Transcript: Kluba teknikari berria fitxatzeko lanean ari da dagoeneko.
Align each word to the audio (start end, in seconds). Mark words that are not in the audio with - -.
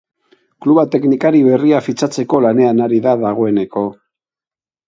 Kluba 0.65 0.85
teknikari 0.95 1.41
berria 1.49 1.81
fitxatzeko 1.89 2.41
lanean 2.47 2.83
ari 2.87 3.01
da 3.07 3.15
dagoeneko. 3.27 3.85